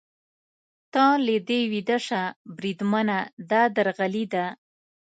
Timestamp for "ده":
4.33-4.45